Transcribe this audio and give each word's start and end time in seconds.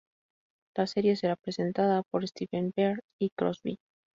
La 0.75 0.87
serie 0.87 1.15
será 1.15 1.35
presentada 1.35 2.01
por 2.01 2.27
Stephen 2.27 2.73
Bear 2.75 3.03
y 3.19 3.29
Crosby. 3.37 3.77